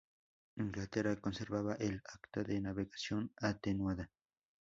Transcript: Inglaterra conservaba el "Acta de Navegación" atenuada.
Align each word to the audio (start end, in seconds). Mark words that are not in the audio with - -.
Inglaterra 0.57 1.19
conservaba 1.21 1.75
el 1.75 2.01
"Acta 2.11 2.41
de 2.41 2.59
Navegación" 2.59 3.31
atenuada. 3.39 4.09